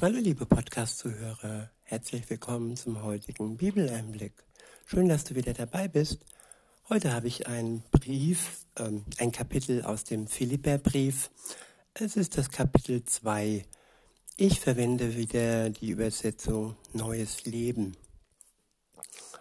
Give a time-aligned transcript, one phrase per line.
[0.00, 4.32] Hallo liebe Podcast-Zuhörer, herzlich willkommen zum heutigen Bibeleinblick.
[4.86, 6.18] Schön, dass du wieder dabei bist.
[6.88, 11.30] Heute habe ich einen Brief, ähm, ein Kapitel aus dem Philipperbrief.
[11.94, 13.64] Es ist das Kapitel 2.
[14.36, 17.96] Ich verwende wieder die Übersetzung Neues Leben.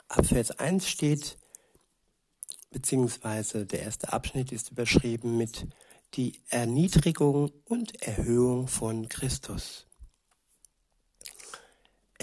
[0.08, 1.36] Ab Vers 1 steht,
[2.70, 5.66] beziehungsweise der erste Abschnitt ist überschrieben mit
[6.14, 9.88] die Erniedrigung und Erhöhung von Christus.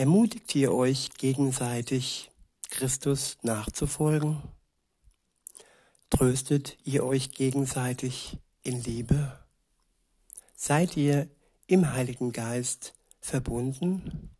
[0.00, 2.30] Ermutigt ihr euch gegenseitig,
[2.70, 4.42] Christus nachzufolgen?
[6.08, 9.38] Tröstet ihr euch gegenseitig in Liebe?
[10.56, 11.28] Seid ihr
[11.66, 14.30] im Heiligen Geist verbunden?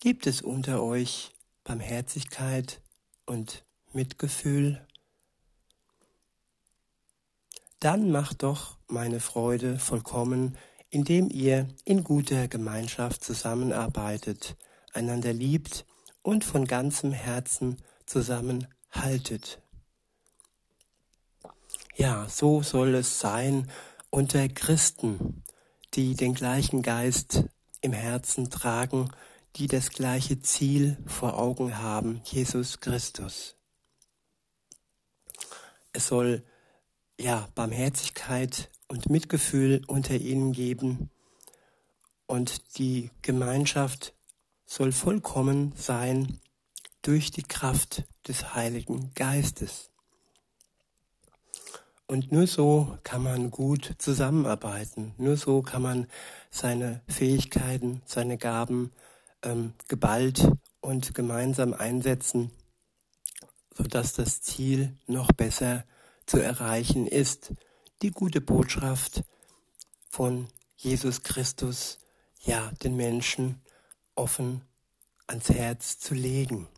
[0.00, 1.32] Gibt es unter euch
[1.64, 2.80] Barmherzigkeit
[3.26, 4.80] und Mitgefühl?
[7.80, 10.56] Dann macht doch meine Freude vollkommen,
[10.94, 14.56] indem ihr in guter Gemeinschaft zusammenarbeitet,
[14.92, 15.84] einander liebt
[16.22, 19.60] und von ganzem Herzen zusammenhaltet.
[21.96, 23.68] Ja, so soll es sein
[24.10, 25.42] unter Christen,
[25.94, 27.42] die den gleichen Geist
[27.80, 29.10] im Herzen tragen,
[29.56, 33.56] die das gleiche Ziel vor Augen haben, Jesus Christus.
[35.92, 36.44] Es soll
[37.18, 41.10] ja Barmherzigkeit und Mitgefühl unter ihnen geben.
[42.26, 44.14] Und die Gemeinschaft
[44.66, 46.38] soll vollkommen sein
[47.02, 49.90] durch die Kraft des Heiligen Geistes.
[52.06, 55.12] Und nur so kann man gut zusammenarbeiten.
[55.18, 56.06] Nur so kann man
[56.50, 58.92] seine Fähigkeiten, seine Gaben
[59.42, 60.48] ähm, geballt
[60.80, 62.52] und gemeinsam einsetzen,
[63.76, 65.84] sodass das Ziel noch besser
[66.26, 67.54] zu erreichen ist
[68.02, 69.22] die gute Botschaft
[70.08, 71.98] von Jesus Christus,
[72.42, 73.62] ja, den Menschen
[74.14, 74.62] offen
[75.26, 76.68] ans Herz zu legen.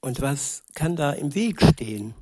[0.00, 2.14] Und was kann da im Weg stehen?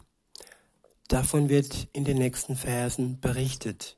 [1.08, 3.96] Davon wird in den nächsten Versen berichtet.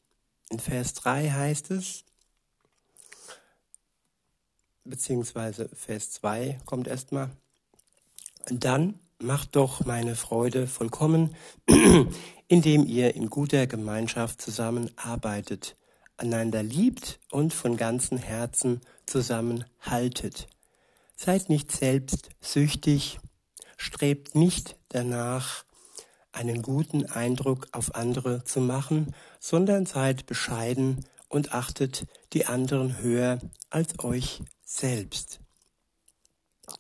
[0.51, 2.05] In Vers 3 heißt es,
[4.85, 7.31] beziehungsweise Vers 2 kommt erstmal,
[8.47, 11.35] dann macht doch meine Freude vollkommen,
[12.49, 15.77] indem ihr in guter Gemeinschaft zusammenarbeitet,
[16.17, 20.49] einander liebt und von ganzem Herzen zusammenhaltet.
[21.17, 23.19] Seid nicht selbst süchtig,
[23.77, 25.65] strebt nicht danach,
[26.33, 33.39] einen guten Eindruck auf andere zu machen, sondern seid bescheiden und achtet die anderen höher
[33.71, 35.41] als euch selbst.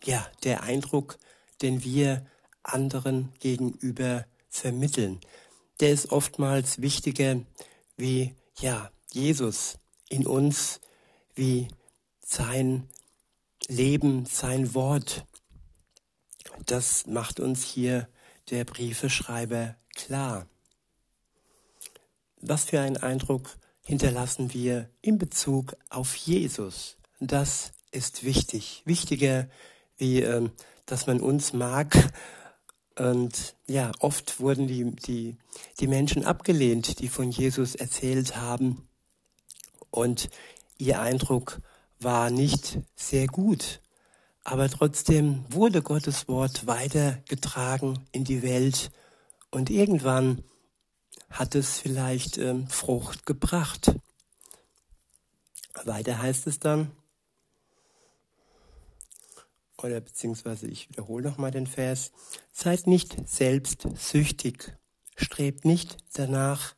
[0.04, 1.18] Ja, der Eindruck,
[1.62, 2.26] den wir
[2.62, 5.20] anderen gegenüber vermitteln.
[5.80, 7.40] Der ist oftmals wichtiger
[7.96, 10.80] wie, ja, Jesus in uns,
[11.34, 11.68] wie
[12.20, 12.88] sein
[13.68, 15.24] Leben, sein Wort.
[16.66, 18.08] Das macht uns hier
[18.50, 20.46] der Briefeschreiber klar.
[22.40, 26.96] Was für einen Eindruck hinterlassen wir in Bezug auf Jesus?
[27.20, 28.82] Das ist wichtig.
[28.84, 29.48] Wichtiger
[29.96, 30.52] wie ähm,
[30.88, 32.12] dass man uns mag.
[32.98, 35.36] Und ja, oft wurden die, die,
[35.78, 38.88] die Menschen abgelehnt, die von Jesus erzählt haben.
[39.90, 40.30] Und
[40.78, 41.60] ihr Eindruck
[42.00, 43.80] war nicht sehr gut.
[44.42, 48.90] Aber trotzdem wurde Gottes Wort weitergetragen in die Welt.
[49.50, 50.42] Und irgendwann
[51.30, 53.94] hat es vielleicht ähm, Frucht gebracht.
[55.84, 56.90] Weiter heißt es dann,
[59.82, 62.12] oder beziehungsweise ich wiederhole nochmal den Vers,
[62.52, 64.76] seid nicht selbst süchtig,
[65.16, 66.74] strebt nicht danach,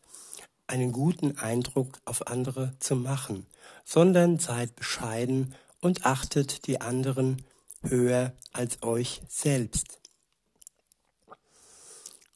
[0.66, 3.44] einen guten Eindruck auf andere zu machen,
[3.84, 7.44] sondern seid bescheiden und achtet die anderen
[7.83, 9.99] höher als euch selbst.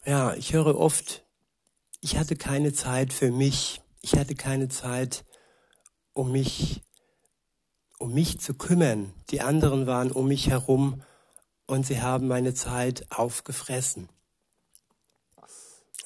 [0.05, 1.25] Ja, ich höre oft,
[2.01, 5.25] ich hatte keine Zeit für mich, ich hatte keine Zeit,
[6.13, 6.83] um mich
[7.99, 9.13] um mich zu kümmern.
[9.31, 11.03] Die anderen waren um mich herum
[11.67, 14.09] und sie haben meine Zeit aufgefressen.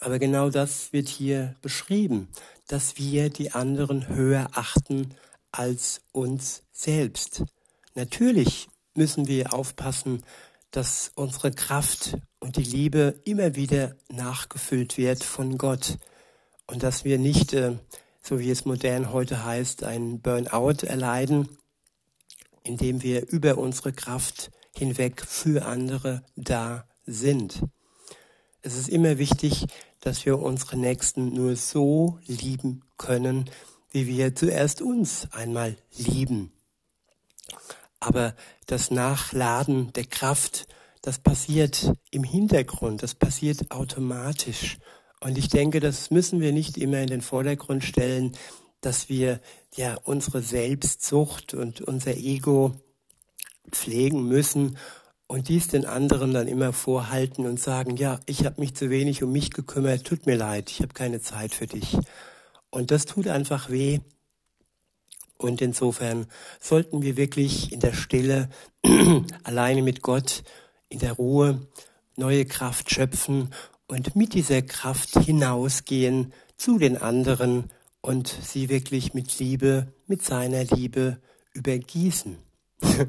[0.00, 2.28] Aber genau das wird hier beschrieben,
[2.68, 5.14] dass wir die anderen höher achten
[5.50, 7.42] als uns selbst.
[7.94, 10.22] Natürlich müssen wir aufpassen,
[10.70, 15.98] dass unsere Kraft und die Liebe immer wieder nachgefüllt wird von Gott
[16.66, 17.76] und dass wir nicht, äh,
[18.22, 21.57] so wie es modern heute heißt, einen Burnout erleiden
[22.68, 27.62] indem wir über unsere Kraft hinweg für andere da sind.
[28.60, 29.66] Es ist immer wichtig,
[30.00, 33.50] dass wir unsere Nächsten nur so lieben können,
[33.90, 36.52] wie wir zuerst uns einmal lieben.
[38.00, 38.34] Aber
[38.66, 40.68] das Nachladen der Kraft,
[41.02, 44.78] das passiert im Hintergrund, das passiert automatisch.
[45.20, 48.36] Und ich denke, das müssen wir nicht immer in den Vordergrund stellen,
[48.80, 49.40] dass wir
[49.74, 52.74] ja unsere Selbstsucht und unser Ego
[53.70, 54.78] pflegen müssen
[55.26, 59.22] und dies den anderen dann immer vorhalten und sagen, ja, ich habe mich zu wenig
[59.22, 61.98] um mich gekümmert, tut mir leid, ich habe keine Zeit für dich.
[62.70, 64.00] Und das tut einfach weh.
[65.36, 66.26] Und insofern
[66.60, 68.48] sollten wir wirklich in der Stille,
[69.44, 70.42] alleine mit Gott,
[70.88, 71.66] in der Ruhe,
[72.16, 73.50] neue Kraft schöpfen
[73.86, 80.64] und mit dieser Kraft hinausgehen zu den anderen und sie wirklich mit Liebe, mit seiner
[80.64, 81.20] Liebe
[81.52, 82.36] übergießen.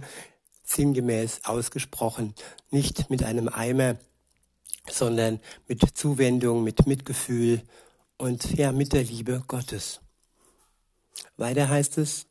[0.64, 2.36] Sinngemäß ausgesprochen,
[2.70, 3.98] nicht mit einem Eimer,
[4.90, 7.64] sondern mit Zuwendung, mit Mitgefühl
[8.18, 10.02] und ja, mit der Liebe Gottes.
[11.38, 12.28] Weiter heißt es,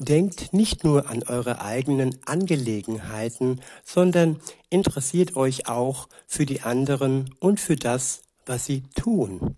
[0.00, 4.40] Denkt nicht nur an eure eigenen Angelegenheiten, sondern
[4.70, 9.56] interessiert euch auch für die anderen und für das, was sie tun.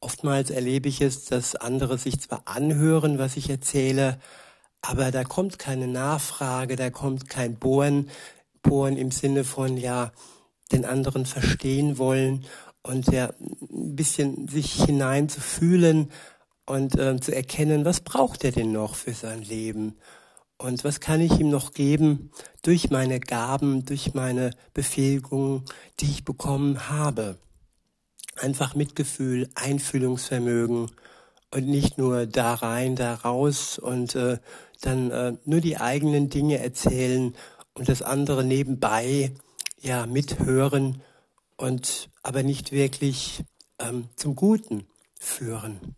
[0.00, 4.18] Oftmals erlebe ich es, dass andere sich zwar anhören, was ich erzähle,
[4.82, 8.10] aber da kommt keine Nachfrage, da kommt kein Bohren,
[8.62, 10.12] Bohren im Sinne von, ja,
[10.72, 12.44] den anderen verstehen wollen
[12.82, 16.10] und ja, ein bisschen sich hineinzufühlen,
[16.66, 19.94] und äh, zu erkennen, was braucht er denn noch für sein Leben
[20.58, 22.30] und was kann ich ihm noch geben
[22.62, 25.64] durch meine Gaben, durch meine Befähigungen,
[26.00, 27.38] die ich bekommen habe.
[28.36, 30.90] Einfach Mitgefühl, Einfühlungsvermögen
[31.50, 34.38] und nicht nur da rein, da raus und äh,
[34.80, 37.34] dann äh, nur die eigenen Dinge erzählen
[37.74, 39.32] und das andere nebenbei
[39.80, 41.02] ja mithören
[41.56, 43.44] und aber nicht wirklich
[43.78, 44.86] ähm, zum Guten
[45.18, 45.96] führen.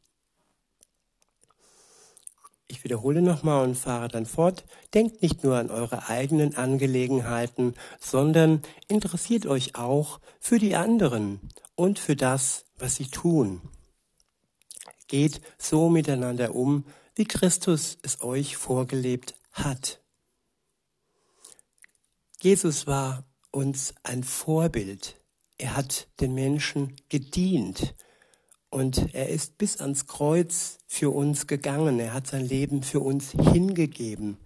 [2.70, 4.64] Ich wiederhole nochmal und fahre dann fort.
[4.92, 11.40] Denkt nicht nur an eure eigenen Angelegenheiten, sondern interessiert euch auch für die anderen
[11.74, 13.62] und für das, was sie tun.
[15.06, 16.84] Geht so miteinander um,
[17.14, 20.00] wie Christus es euch vorgelebt hat.
[22.40, 25.16] Jesus war uns ein Vorbild.
[25.56, 27.94] Er hat den Menschen gedient.
[28.70, 32.00] Und er ist bis ans Kreuz für uns gegangen.
[32.00, 34.36] Er hat sein Leben für uns hingegeben,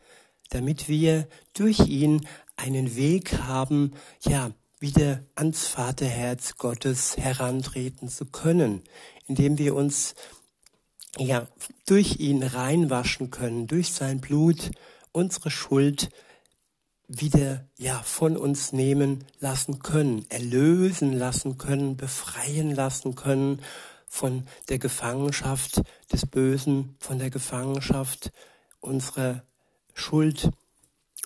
[0.51, 2.27] damit wir durch ihn
[2.57, 8.83] einen Weg haben, ja, wieder ans Vaterherz Gottes herantreten zu können,
[9.29, 10.17] indem wir uns
[11.17, 11.47] ja
[11.87, 14.73] durch ihn reinwaschen können, durch sein Blut
[15.13, 16.11] unsere Schuld
[17.07, 23.61] wieder ja von uns nehmen lassen können, erlösen lassen können, befreien lassen können
[24.12, 25.81] von der Gefangenschaft
[26.12, 28.31] des Bösen, von der Gefangenschaft
[28.79, 29.43] unserer
[29.94, 30.50] Schuld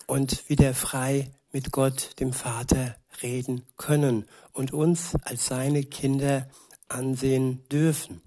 [0.05, 6.49] und wieder frei mit Gott, dem Vater, reden können und uns als seine Kinder
[6.87, 8.21] ansehen dürfen.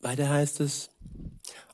[0.00, 0.90] Weiter heißt es,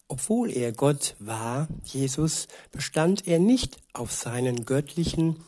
[0.06, 5.43] obwohl er Gott war, Jesus, bestand er nicht auf seinen göttlichen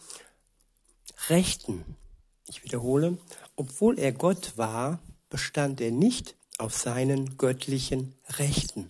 [1.28, 1.84] Rechten.
[2.48, 3.18] Ich wiederhole,
[3.60, 8.88] obwohl er Gott war, bestand er nicht auf seinen göttlichen Rechten.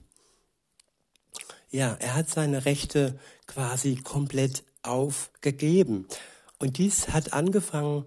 [1.73, 3.19] Ja, er hat seine Rechte
[3.49, 6.07] quasi komplett aufgegeben.
[6.61, 8.07] Und dies hat angefangen,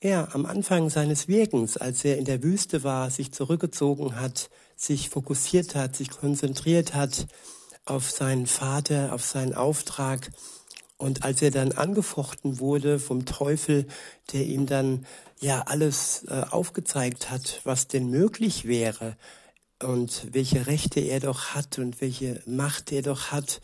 [0.00, 5.10] ja, am Anfang seines Wirkens, als er in der Wüste war, sich zurückgezogen hat, sich
[5.10, 7.26] fokussiert hat, sich konzentriert hat
[7.86, 10.30] auf seinen Vater, auf seinen Auftrag.
[10.96, 13.88] Und als er dann angefochten wurde vom Teufel,
[14.32, 15.06] der ihm dann
[15.44, 19.16] ja alles äh, aufgezeigt hat, was denn möglich wäre
[19.82, 23.60] und welche Rechte er doch hat und welche Macht er doch hat.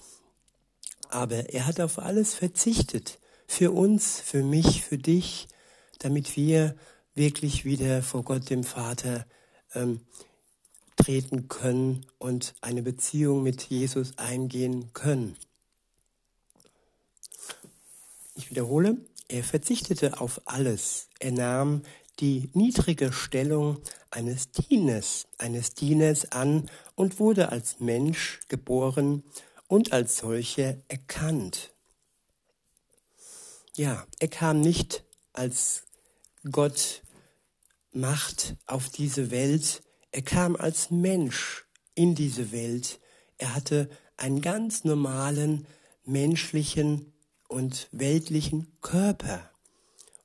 [1.08, 3.18] Aber er hat auf alles verzichtet.
[3.46, 5.48] Für uns, für mich, für dich,
[5.98, 6.76] damit wir
[7.14, 9.26] wirklich wieder vor Gott dem Vater
[9.74, 10.00] ähm,
[10.96, 15.36] treten können und eine Beziehung mit Jesus eingehen können.
[18.36, 18.98] Ich wiederhole,
[19.30, 21.08] er verzichtete auf alles.
[21.20, 21.82] Er nahm
[22.18, 23.78] die niedrige Stellung
[24.10, 29.22] eines Dieners, eines Dieners an und wurde als Mensch geboren
[29.68, 31.72] und als solcher erkannt.
[33.76, 35.84] Ja, er kam nicht als
[36.50, 37.02] Gott
[37.92, 39.82] Macht auf diese Welt,
[40.12, 43.00] er kam als Mensch in diese Welt.
[43.38, 45.66] Er hatte einen ganz normalen
[46.04, 47.12] menschlichen
[47.50, 49.50] und weltlichen Körper.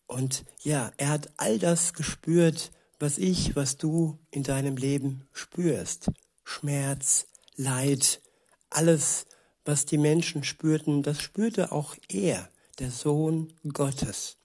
[0.05, 6.11] Und ja, er hat all das gespürt, was ich, was du in deinem Leben spürst.
[6.43, 8.21] Schmerz, Leid,
[8.69, 9.25] alles,
[9.65, 14.37] was die Menschen spürten, das spürte auch er, der Sohn Gottes.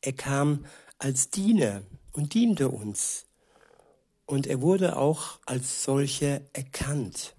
[0.00, 0.66] Er kam
[0.98, 1.82] als Diener
[2.12, 3.26] und diente uns.
[4.26, 7.36] Und er wurde auch als solcher erkannt.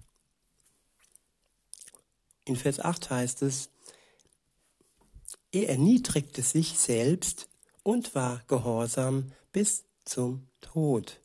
[2.46, 3.68] In Vers 8 heißt es,
[5.56, 7.48] er erniedrigte sich selbst
[7.82, 11.20] und war gehorsam bis zum Tod,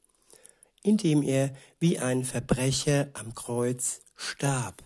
[0.83, 4.83] indem er wie ein Verbrecher am Kreuz starb.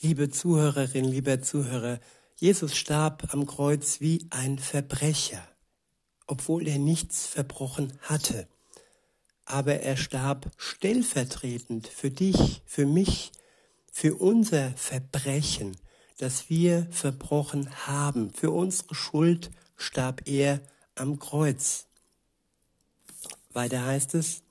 [0.00, 1.98] Liebe Zuhörerin, lieber Zuhörer,
[2.36, 5.46] Jesus starb am Kreuz wie ein Verbrecher,
[6.26, 8.48] obwohl er nichts verbrochen hatte.
[9.44, 13.32] Aber er starb stellvertretend für dich, für mich,
[13.90, 15.76] für unser Verbrechen,
[16.18, 18.32] das wir verbrochen haben.
[18.32, 20.60] Für unsere Schuld starb er
[20.94, 21.86] am Kreuz.
[23.52, 24.42] Weiter heißt es,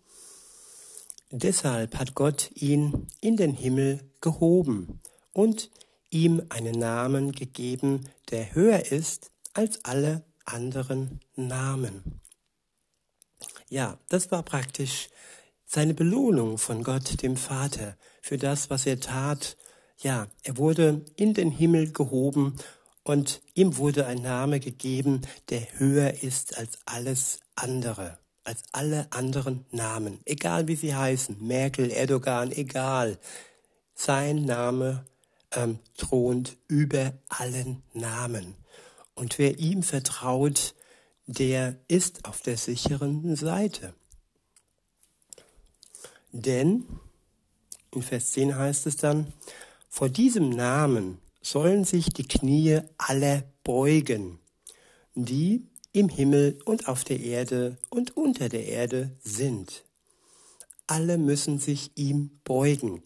[1.29, 4.99] deshalb hat Gott ihn in den Himmel gehoben
[5.33, 5.71] und
[6.09, 12.21] ihm einen Namen gegeben, der höher ist als alle anderen Namen.
[13.69, 15.09] Ja, das war praktisch
[15.65, 19.55] seine Belohnung von Gott, dem Vater, für das, was er tat.
[20.01, 22.55] Ja, er wurde in den Himmel gehoben
[23.03, 29.63] und ihm wurde ein Name gegeben, der höher ist als alles andere, als alle anderen
[29.69, 33.19] Namen, egal wie sie heißen, Merkel, Erdogan, egal.
[33.93, 35.05] Sein Name
[35.51, 38.55] ähm, thront über allen Namen.
[39.13, 40.73] Und wer ihm vertraut,
[41.27, 43.93] der ist auf der sicheren Seite.
[46.31, 46.87] Denn,
[47.93, 49.31] in Vers 10 heißt es dann,
[49.93, 54.39] vor diesem Namen sollen sich die Knie aller beugen,
[55.15, 59.83] die im Himmel und auf der Erde und unter der Erde sind.
[60.87, 63.03] Alle müssen sich ihm beugen.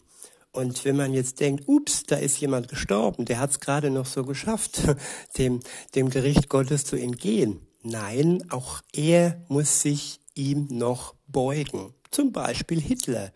[0.52, 4.06] Und wenn man jetzt denkt, ups, da ist jemand gestorben, der hat es gerade noch
[4.06, 4.82] so geschafft,
[5.38, 5.58] dem,
[5.96, 7.66] dem Gericht Gottes zu entgehen.
[7.82, 11.94] Nein, auch er muss sich ihm noch beugen.
[12.12, 13.32] Zum Beispiel Hitler,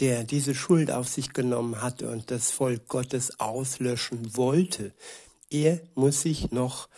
[0.00, 4.92] der diese Schuld auf sich genommen hat und das Volk Gottes auslöschen wollte.
[5.50, 6.88] Er muss sich noch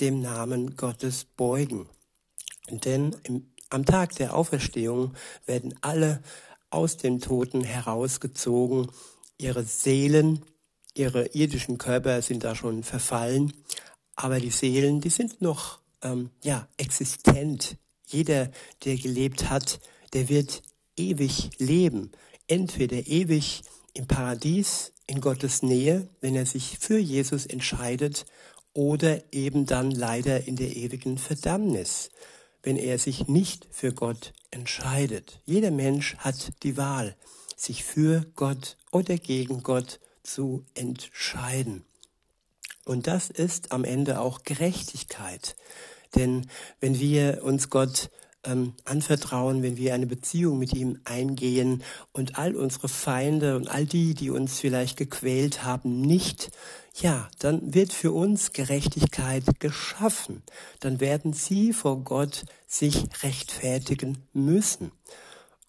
[0.00, 1.88] dem Namen Gottes beugen.
[2.70, 5.14] Denn im, am Tag der Auferstehung
[5.46, 6.22] werden alle
[6.70, 8.90] aus den Toten herausgezogen.
[9.38, 10.42] Ihre Seelen,
[10.94, 13.52] ihre irdischen Körper sind da schon verfallen,
[14.16, 17.76] aber die Seelen, die sind noch ähm, ja existent.
[18.06, 18.50] Jeder,
[18.84, 19.80] der gelebt hat,
[20.12, 20.62] der wird
[20.96, 22.12] ewig leben.
[22.50, 23.62] Entweder ewig
[23.94, 28.26] im Paradies, in Gottes Nähe, wenn er sich für Jesus entscheidet,
[28.72, 32.10] oder eben dann leider in der ewigen Verdammnis
[32.62, 35.40] wenn er sich nicht für Gott entscheidet.
[35.46, 37.16] Jeder Mensch hat die Wahl,
[37.56, 41.84] sich für Gott oder gegen Gott zu entscheiden.
[42.84, 45.56] Und das ist am Ende auch Gerechtigkeit.
[46.16, 46.48] Denn
[46.80, 48.10] wenn wir uns Gott
[48.44, 51.82] ähm, anvertrauen, wenn wir eine Beziehung mit ihm eingehen
[52.12, 56.50] und all unsere Feinde und all die, die uns vielleicht gequält haben, nicht
[56.94, 60.42] ja, dann wird für uns Gerechtigkeit geschaffen.
[60.80, 64.90] Dann werden sie vor Gott sich rechtfertigen müssen.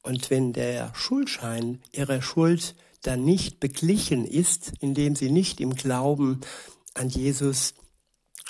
[0.04, 6.42] Und wenn der Schuldschein ihrer Schuld dann nicht beglichen ist, indem sie nicht im Glauben
[6.94, 7.75] an Jesus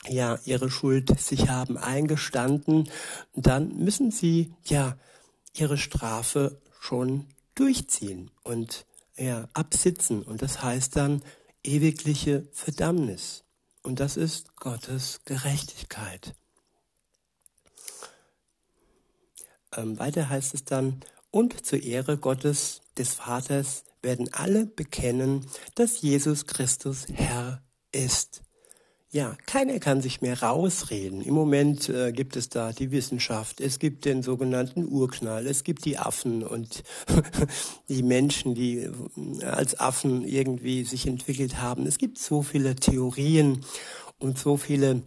[0.08, 2.90] ja ihre Schuld sich haben eingestanden,
[3.36, 4.98] dann müssen sie ja
[5.54, 8.86] ihre Strafe schon durchziehen und
[9.18, 11.22] ja absitzen und das heißt dann
[11.64, 13.44] ewigliche Verdammnis.
[13.84, 16.36] Und das ist Gottes Gerechtigkeit.
[19.76, 26.02] Ähm, weiter heißt es dann, und zur Ehre Gottes des Vaters werden alle bekennen, dass
[26.02, 28.42] Jesus Christus Herr ist.
[29.14, 31.22] Ja, keiner kann sich mehr rausreden.
[31.22, 35.84] Im Moment äh, gibt es da die Wissenschaft, es gibt den sogenannten Urknall, es gibt
[35.84, 36.84] die Affen und
[37.90, 41.86] die Menschen, die äh, als Affen irgendwie sich entwickelt haben.
[41.88, 43.66] Es gibt so viele Theorien
[44.18, 45.02] und so viele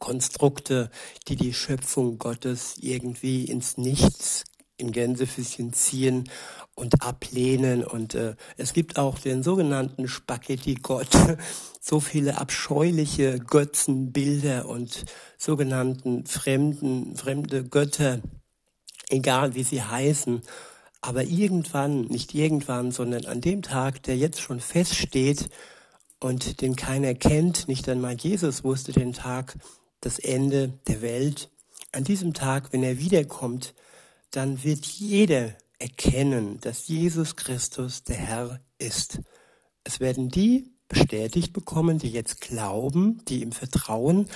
[0.00, 0.90] Konstrukte,
[1.28, 4.42] die die Schöpfung Gottes irgendwie ins Nichts
[4.82, 6.28] in Gänsefüßchen ziehen
[6.74, 7.84] und ablehnen.
[7.84, 11.08] Und äh, es gibt auch den sogenannten Spaghetti-Gott.
[11.84, 15.04] So viele abscheuliche Götzenbilder und
[15.36, 18.20] sogenannten fremden, fremde Götter,
[19.08, 20.42] egal wie sie heißen.
[21.00, 25.48] Aber irgendwann, nicht irgendwann, sondern an dem Tag, der jetzt schon feststeht
[26.20, 29.56] und den keiner kennt, nicht einmal Jesus wusste den Tag,
[30.00, 31.50] das Ende der Welt.
[31.90, 33.74] An diesem Tag, wenn er wiederkommt,
[34.32, 39.20] dann wird jeder erkennen, dass Jesus Christus der Herr ist.
[39.84, 44.28] Es werden die bestätigt bekommen, die jetzt glauben, die ihm vertrauen,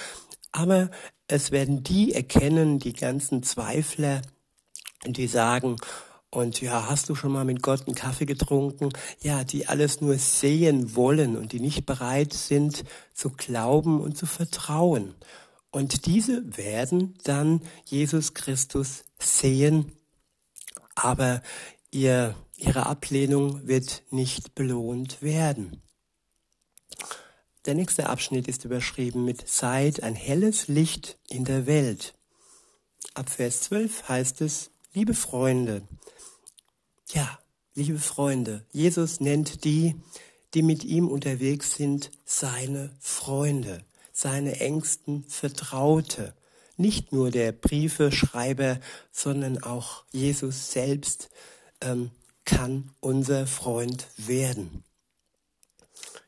[0.53, 0.91] aber
[1.29, 4.23] es werden die erkennen, die ganzen Zweifler,
[5.05, 5.77] die sagen,
[6.31, 8.91] und ja, hast du schon mal mit Gott einen Kaffee getrunken?
[9.23, 12.85] Ja, die alles nur sehen wollen und die nicht bereit sind
[13.15, 15.15] zu glauben und zu vertrauen.
[15.77, 19.93] Und diese werden dann Jesus Christus sehen,
[20.95, 21.43] aber
[21.91, 25.83] ihr, ihre Ablehnung wird nicht belohnt werden.
[27.67, 32.15] Der nächste Abschnitt ist überschrieben mit Seid ein helles Licht in der Welt.
[33.13, 35.83] Ab Vers 12 heißt es, liebe Freunde,
[37.13, 37.39] ja,
[37.75, 39.95] liebe Freunde, Jesus nennt die,
[40.55, 43.85] die mit ihm unterwegs sind, seine Freunde,
[44.17, 46.33] seine engsten Vertraute.
[46.79, 48.81] Nicht nur der Briefeschreiber,
[49.13, 51.29] sondern auch Jesus selbst
[51.83, 52.11] ähm,
[52.47, 54.85] kann unser Freund werden.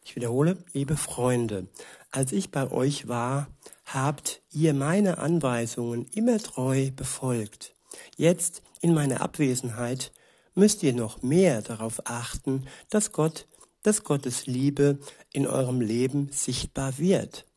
[0.05, 1.67] Ich wiederhole, liebe Freunde,
[2.11, 3.49] als ich bei euch war,
[3.87, 7.75] habt ihr meine Anweisungen immer treu befolgt.
[8.19, 10.13] Jetzt in meiner Abwesenheit
[10.55, 13.47] müsst ihr noch mehr darauf achten, dass Gott,
[13.83, 14.99] dass Gottes Liebe
[15.33, 17.48] in eurem Leben sichtbar wird.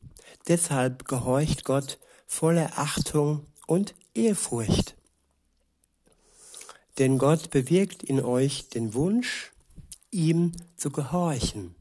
[0.47, 4.95] Deshalb gehorcht Gott voller Achtung und Ehrfurcht.
[6.97, 9.51] Denn Gott bewirkt in euch den Wunsch,
[10.11, 11.75] ihm zu gehorchen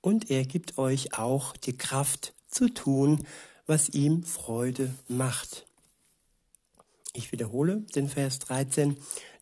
[0.00, 3.26] und er gibt euch auch die Kraft zu tun,
[3.66, 5.66] was ihm Freude macht.
[7.14, 8.98] Ich wiederhole den Vers 13,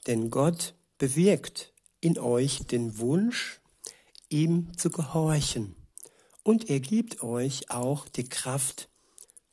[0.07, 3.61] denn Gott bewirkt in euch den Wunsch,
[4.29, 5.75] ihm zu gehorchen,
[6.43, 8.89] und er gibt euch auch die Kraft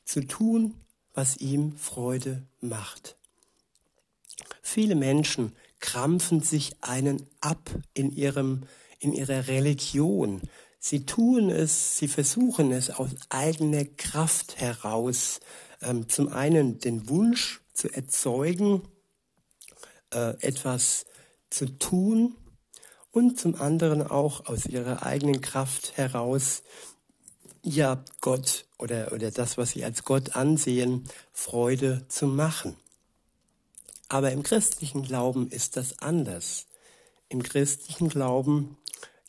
[0.05, 0.73] zu tun,
[1.13, 3.15] was ihm Freude macht.
[4.61, 8.63] Viele Menschen krampfen sich einen ab in ihrem
[8.99, 10.41] in ihrer Religion.
[10.79, 15.39] Sie tun es, sie versuchen es aus eigener Kraft heraus,
[15.81, 18.81] ähm, zum einen den Wunsch zu erzeugen,
[20.13, 21.05] äh, etwas
[21.49, 22.35] zu tun
[23.11, 26.63] und zum anderen auch aus ihrer eigenen Kraft heraus,
[27.61, 32.75] ja, Gott oder, oder das, was sie als Gott ansehen, Freude zu machen.
[34.07, 36.65] Aber im christlichen Glauben ist das anders.
[37.27, 38.77] Im christlichen Glauben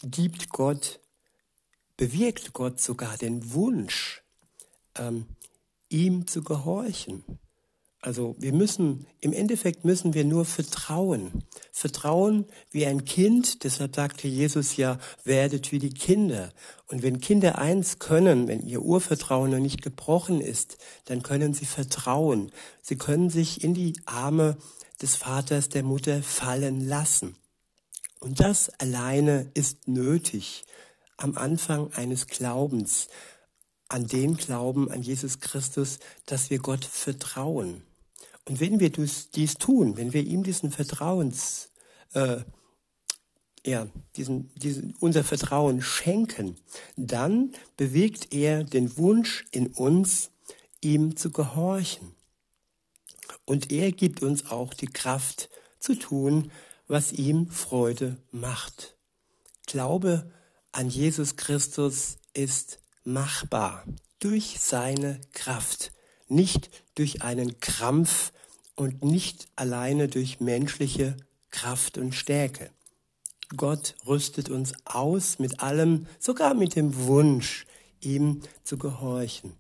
[0.03, 1.01] gibt Gott
[2.01, 4.23] bewirkt Gott sogar den Wunsch,
[4.95, 5.27] ähm,
[5.91, 7.25] ihm zu gehorchen.
[8.03, 11.45] Also wir müssen, im Endeffekt müssen wir nur vertrauen.
[11.71, 16.51] Vertrauen wie ein Kind, deshalb sagte Jesus ja, werdet wie die Kinder.
[16.87, 21.67] Und wenn Kinder eins können, wenn ihr Urvertrauen noch nicht gebrochen ist, dann können sie
[21.67, 22.53] vertrauen.
[22.81, 24.57] Sie können sich in die Arme
[25.03, 27.37] des Vaters, der Mutter fallen lassen.
[28.19, 30.65] Und das alleine ist nötig
[31.19, 33.09] am Anfang eines Glaubens,
[33.89, 37.83] an den Glauben an Jesus Christus, dass wir Gott vertrauen.
[38.51, 41.71] Und wenn wir dies tun, wenn wir ihm diesen Vertrauens,
[42.15, 42.39] äh,
[43.65, 43.87] ja,
[44.17, 46.57] diesen, diesen, unser Vertrauen schenken,
[46.97, 50.33] dann bewegt er den Wunsch in uns,
[50.81, 52.17] ihm zu gehorchen.
[53.45, 56.51] Und er gibt uns auch die Kraft zu tun,
[56.89, 58.97] was ihm Freude macht.
[59.69, 60.29] Glaube
[60.73, 63.85] an Jesus Christus ist machbar
[64.19, 65.93] durch seine Kraft,
[66.27, 68.33] nicht durch einen Krampf
[68.81, 71.15] und nicht alleine durch menschliche
[71.51, 72.71] Kraft und Stärke.
[73.55, 77.67] Gott rüstet uns aus mit allem, sogar mit dem Wunsch,
[78.01, 79.53] ihm zu gehorchen.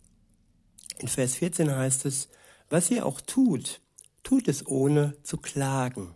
[1.00, 2.30] In Vers 14 heißt es,
[2.70, 3.82] was ihr auch tut,
[4.22, 6.14] tut es ohne zu klagen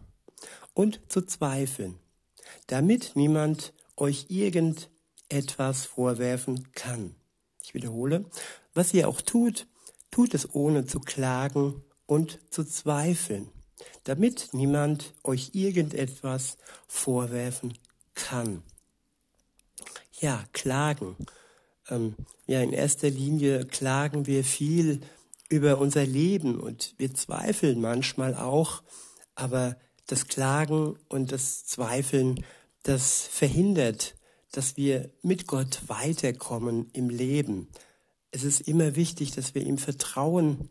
[0.73, 1.99] und zu zweifeln,
[2.69, 7.17] damit niemand euch irgendetwas vorwerfen kann.
[7.63, 8.25] Ich wiederhole,
[8.73, 9.67] was ihr auch tut,
[10.11, 13.49] tut es ohne zu klagen und zu zweifeln,
[14.05, 17.75] damit niemand euch irgendetwas vorwerfen
[18.15, 18.63] kann.
[20.21, 21.17] Ja, klagen.
[21.89, 22.15] Ähm,
[22.47, 25.01] ja, in erster Linie klagen wir viel
[25.49, 28.83] über unser Leben und wir zweifeln manchmal auch,
[29.35, 32.45] aber das Klagen und das Zweifeln
[32.85, 34.15] das verhindert,
[34.53, 37.69] dass wir mit Gott weiterkommen im Leben.
[38.31, 40.69] Es ist immer wichtig, dass wir ihm vertrauen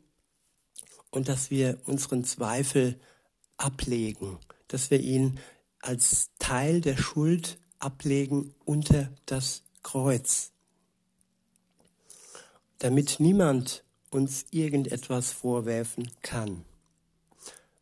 [1.13, 2.99] und dass wir unseren Zweifel
[3.57, 5.39] ablegen, dass wir ihn
[5.79, 10.51] als Teil der Schuld ablegen unter das Kreuz,
[12.79, 16.65] damit niemand uns irgendetwas vorwerfen kann.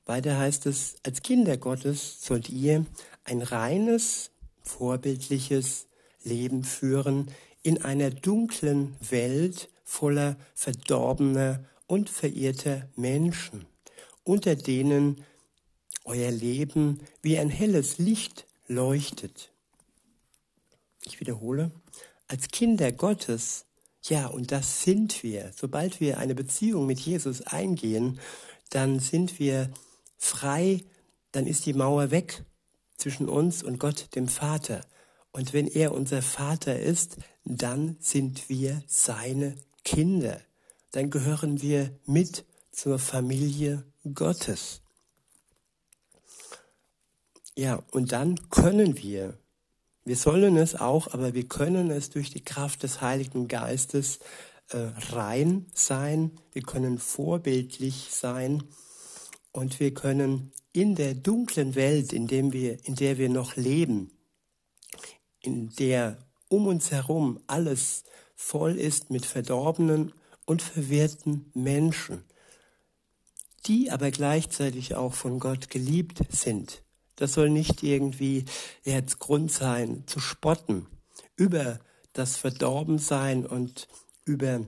[0.05, 2.85] Weiter heißt es, als Kinder Gottes sollt ihr
[3.23, 5.87] ein reines, vorbildliches
[6.23, 7.31] Leben führen
[7.63, 13.65] in einer dunklen Welt voller verdorbener und verirrter Menschen,
[14.23, 15.25] unter denen
[16.05, 19.51] euer Leben wie ein helles Licht leuchtet.
[21.03, 21.71] Ich wiederhole,
[22.29, 23.65] als Kinder Gottes,
[24.03, 25.51] ja, und das sind wir.
[25.53, 28.21] Sobald wir eine Beziehung mit Jesus eingehen,
[28.69, 29.69] dann sind wir
[30.17, 30.85] frei,
[31.33, 32.45] dann ist die Mauer weg
[32.95, 34.79] zwischen uns und Gott, dem Vater.
[35.33, 40.39] Und wenn er unser Vater ist, dann sind wir seine Kinder.
[40.91, 44.81] Dann gehören wir mit zur Familie Gottes.
[47.55, 49.37] Ja, und dann können wir,
[50.05, 54.19] wir sollen es auch, aber wir können es durch die Kraft des Heiligen Geistes
[54.69, 58.63] äh, rein sein, wir können vorbildlich sein.
[59.51, 64.11] Und wir können in der dunklen Welt, in, dem wir, in der wir noch leben,
[65.41, 68.03] in der um uns herum alles
[68.35, 70.13] voll ist mit verdorbenen
[70.51, 72.25] und verwirrten Menschen,
[73.67, 76.83] die aber gleichzeitig auch von Gott geliebt sind.
[77.15, 78.43] Das soll nicht irgendwie
[78.83, 80.87] jetzt Grund sein, zu spotten
[81.37, 81.79] über
[82.11, 83.87] das Verdorbensein und
[84.25, 84.59] über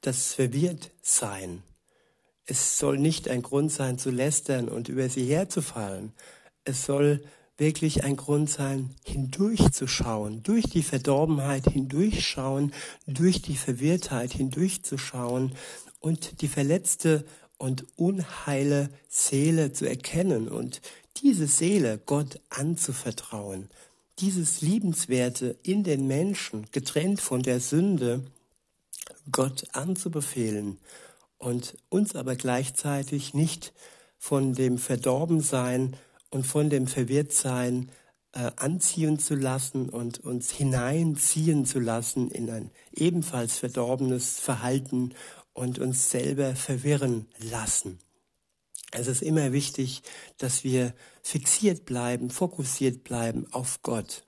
[0.00, 1.62] das Verwirrtsein.
[2.44, 6.12] Es soll nicht ein Grund sein, zu lästern und über sie herzufallen.
[6.64, 7.22] Es soll
[7.56, 12.72] wirklich ein Grund sein, hindurchzuschauen, durch die Verdorbenheit hindurchschauen,
[13.06, 15.52] durch die Verwirrtheit hindurchzuschauen
[16.00, 17.24] und die verletzte
[17.58, 20.80] und unheile Seele zu erkennen und
[21.18, 23.70] diese Seele Gott anzuvertrauen.
[24.18, 28.24] Dieses Liebenswerte in den Menschen, getrennt von der Sünde,
[29.30, 30.78] Gott anzubefehlen
[31.38, 33.72] und uns aber gleichzeitig nicht
[34.18, 35.96] von dem Verdorbensein
[36.34, 37.92] und von dem Verwirrtsein
[38.32, 45.14] äh, anziehen zu lassen und uns hineinziehen zu lassen in ein ebenfalls verdorbenes Verhalten
[45.52, 48.00] und uns selber verwirren lassen.
[48.90, 50.02] Es ist immer wichtig,
[50.38, 50.92] dass wir
[51.22, 54.24] fixiert bleiben, fokussiert bleiben auf Gott.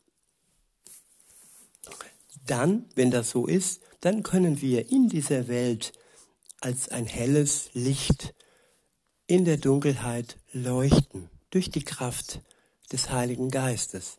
[2.46, 5.92] Dann, wenn das so ist, dann können wir in dieser Welt
[6.60, 8.32] als ein helles Licht
[9.26, 12.42] in der Dunkelheit leuchten durch die Kraft
[12.92, 14.18] des Heiligen Geistes.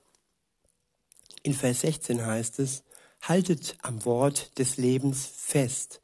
[1.43, 2.81] In Vers 16 heißt es,
[3.21, 6.01] haltet am Wort des Lebens fest,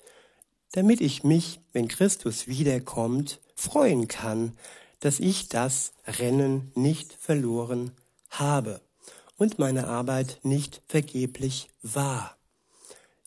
[0.73, 4.55] damit ich mich, wenn Christus wiederkommt, freuen kann,
[4.99, 7.93] dass ich das Rennen nicht verloren
[8.29, 8.79] habe
[9.35, 12.37] und meine Arbeit nicht vergeblich war.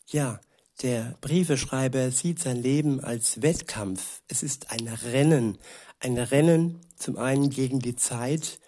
[0.07, 0.39] Ja,
[0.81, 4.21] der Briefeschreiber sieht sein Leben als Wettkampf.
[4.29, 5.57] Es ist ein Rennen.
[5.99, 8.59] Ein Rennen zum einen gegen die Zeit,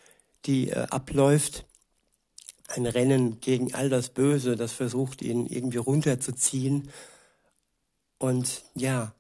[0.46, 1.66] die äh, abläuft.
[2.68, 6.90] Ein Rennen gegen all das Böse, das versucht, ihn irgendwie runterzuziehen.
[8.20, 9.14] Und ja,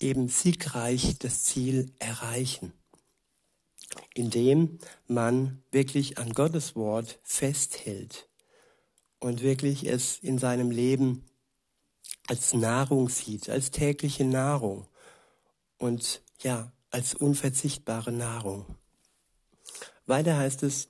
[0.00, 2.72] eben siegreich das Ziel erreichen.
[4.14, 8.28] Indem man wirklich an Gottes Wort festhält
[9.18, 11.24] und wirklich es in seinem Leben
[12.26, 14.86] als Nahrung sieht, als tägliche Nahrung
[15.78, 18.66] und ja, als unverzichtbare Nahrung.
[20.06, 20.88] Weiter heißt es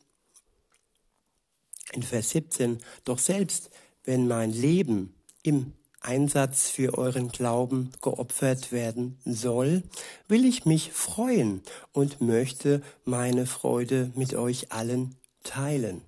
[1.92, 3.70] in Vers 17, doch selbst
[4.04, 9.82] wenn mein Leben im Einsatz für euren Glauben geopfert werden soll,
[10.28, 16.02] will ich mich freuen und möchte meine Freude mit euch allen teilen.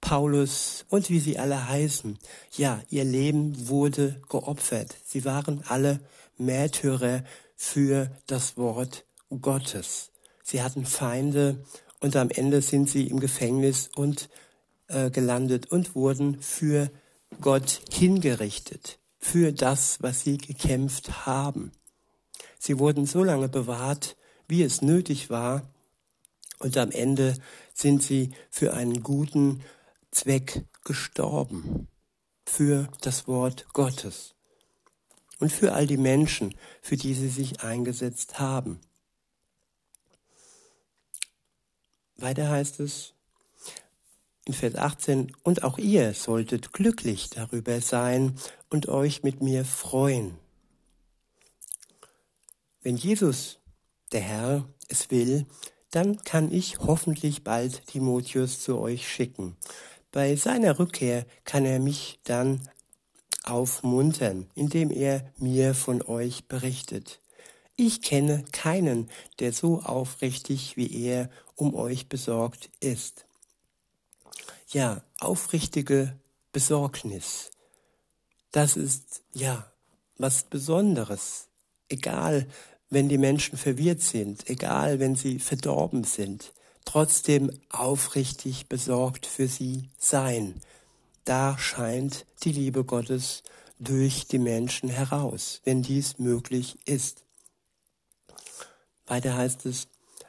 [0.00, 2.18] Paulus und wie sie alle heißen.
[2.56, 4.94] Ja, ihr Leben wurde geopfert.
[5.04, 6.00] Sie waren alle
[6.36, 7.24] Märtyrer
[7.56, 9.04] für das Wort
[9.40, 10.12] Gottes.
[10.44, 11.64] Sie hatten Feinde
[12.00, 14.28] und am Ende sind sie im Gefängnis und
[14.88, 16.90] äh, gelandet und wurden für
[17.40, 21.72] Gott hingerichtet, für das, was sie gekämpft haben.
[22.58, 24.16] Sie wurden so lange bewahrt,
[24.46, 25.68] wie es nötig war,
[26.58, 27.36] und am Ende
[27.74, 29.62] sind sie für einen guten
[30.10, 31.88] Zweck gestorben
[32.46, 34.35] für das Wort Gottes
[35.38, 38.80] und für all die Menschen, für die sie sich eingesetzt haben.
[42.16, 43.12] Weiter heißt es
[44.46, 48.36] in Vers 18, und auch ihr solltet glücklich darüber sein
[48.70, 50.38] und euch mit mir freuen.
[52.80, 53.58] Wenn Jesus,
[54.12, 55.46] der Herr, es will,
[55.90, 59.56] dann kann ich hoffentlich bald Timotheus zu euch schicken,
[60.12, 62.66] bei seiner Rückkehr kann er mich dann
[63.46, 67.20] aufmuntern, indem er mir von euch berichtet.
[67.76, 73.26] Ich kenne keinen, der so aufrichtig wie er um euch besorgt ist.
[74.68, 76.16] Ja, aufrichtige
[76.52, 77.50] Besorgnis.
[78.50, 79.70] Das ist, ja,
[80.18, 81.48] was Besonderes.
[81.88, 82.46] Egal,
[82.90, 86.52] wenn die Menschen verwirrt sind, egal, wenn sie verdorben sind,
[86.84, 90.60] trotzdem aufrichtig besorgt für sie sein.
[91.26, 93.42] Da scheint die Liebe Gottes
[93.80, 97.24] durch die Menschen heraus, wenn dies möglich ist.
[99.06, 99.88] Weiter heißt es,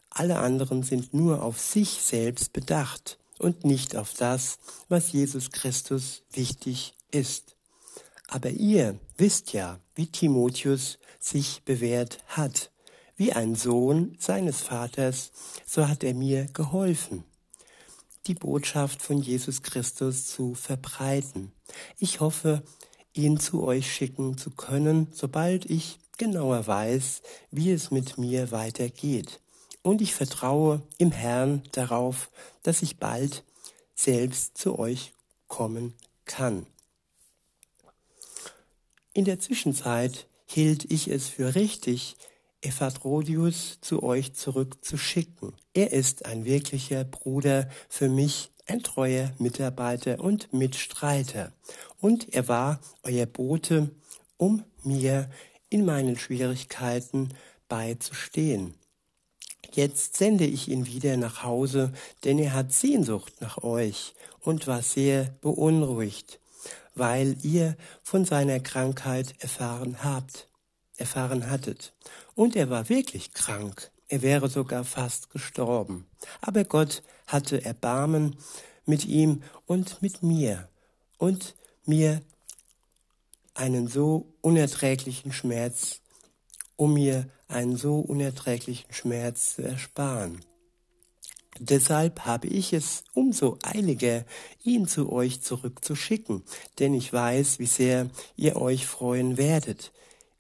[0.10, 4.58] alle anderen sind nur auf sich selbst bedacht und nicht auf das,
[4.90, 7.56] was Jesus Christus wichtig ist.
[8.28, 12.72] Aber ihr wisst ja, wie Timotheus sich bewährt hat.
[13.16, 15.32] Wie ein Sohn seines Vaters,
[15.64, 17.24] so hat er mir geholfen,
[18.28, 21.52] die Botschaft von Jesus Christus zu verbreiten.
[21.98, 22.63] Ich hoffe,
[23.13, 29.40] ihn zu euch schicken zu können, sobald ich genauer weiß, wie es mit mir weitergeht.
[29.82, 32.30] Und ich vertraue im Herrn darauf,
[32.63, 33.44] dass ich bald
[33.96, 35.13] selbst zu euch
[35.48, 35.94] kommen
[36.26, 36.68] kann.
[39.13, 42.18] In der Zwischenzeit hielt ich es für richtig,
[42.62, 45.54] Ephatrodius zu euch zurückzuschicken.
[45.74, 51.54] Er ist ein wirklicher Bruder für mich, ein treuer Mitarbeiter und Mitstreiter.
[52.02, 53.91] Und er war euer Bote,
[54.38, 55.30] um mir
[55.70, 57.30] in meinen Schwierigkeiten
[57.70, 58.74] beizustehen.
[59.74, 61.93] Jetzt sende ich ihn wieder nach Hause,
[62.24, 66.39] denn er hat Sehnsucht nach euch und war sehr beunruhigt,
[66.96, 70.48] weil ihr von seiner Krankheit erfahren habt,
[70.98, 71.94] erfahren hattet.
[72.36, 73.92] Und er war wirklich krank.
[74.10, 76.08] Er wäre sogar fast gestorben.
[76.42, 78.36] Aber Gott hatte Erbarmen
[78.86, 80.70] mit ihm und mit mir
[81.18, 81.56] und
[81.86, 82.22] mir
[83.54, 86.00] einen so unerträglichen Schmerz,
[86.76, 90.42] um mir einen so unerträglichen Schmerz zu ersparen.
[91.60, 94.26] Deshalb habe ich es umso eiliger,
[94.64, 96.44] ihn zu euch zurückzuschicken,
[96.78, 99.92] denn ich weiß, wie sehr ihr euch freuen werdet,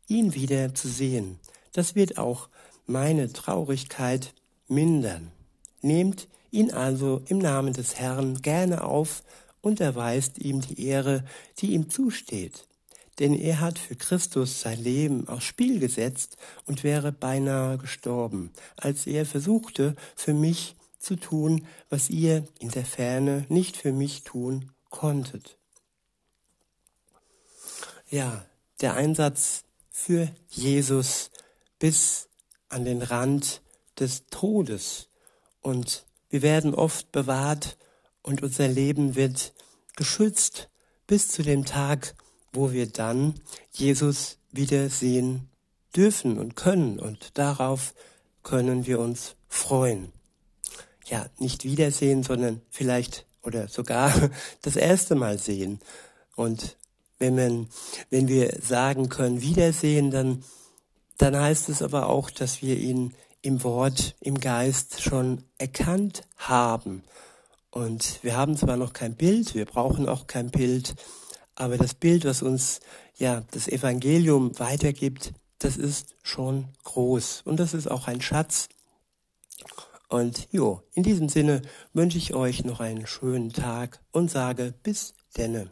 [0.07, 1.39] ihn wieder zu sehen.
[1.73, 2.49] Das wird auch
[2.85, 4.33] meine Traurigkeit
[4.67, 5.31] mindern.
[5.81, 9.23] Nehmt ihn also im Namen des Herrn gerne auf
[9.61, 11.23] und erweist ihm die Ehre,
[11.59, 12.67] die ihm zusteht
[13.19, 19.07] denn er hat für Christus sein Leben aufs Spiel gesetzt und wäre beinahe gestorben, als
[19.07, 24.71] er versuchte, für mich zu tun, was ihr in der Ferne nicht für mich tun
[24.89, 25.57] konntet.
[28.09, 28.45] Ja,
[28.81, 29.63] der Einsatz
[29.99, 31.31] für Jesus
[31.79, 32.29] bis
[32.69, 33.63] an den Rand
[33.99, 35.09] des Todes.
[35.59, 37.77] Und wir werden oft bewahrt
[38.21, 39.55] und unser Leben wird
[39.95, 40.69] geschützt
[41.07, 42.13] bis zu dem Tag,
[42.53, 45.49] wo wir dann Jesus wiedersehen
[45.95, 47.95] dürfen und können und darauf
[48.43, 50.13] können wir uns freuen.
[51.07, 54.13] Ja, nicht wiedersehen, sondern vielleicht oder sogar
[54.61, 55.79] das erste Mal sehen.
[56.35, 56.77] Und
[57.19, 57.67] wenn man,
[58.09, 60.43] wenn wir sagen können Wiedersehen, dann,
[61.17, 67.03] dann heißt es aber auch, dass wir ihn im Wort, im Geist schon erkannt haben.
[67.71, 70.95] Und wir haben zwar noch kein Bild, wir brauchen auch kein Bild,
[71.55, 72.79] aber das Bild, was uns
[73.17, 78.69] ja das Evangelium weitergibt, das ist schon groß und das ist auch ein Schatz.
[80.09, 81.61] Und jo, in diesem Sinne
[81.93, 85.69] wünsche ich euch noch einen schönen Tag und sage bis denne.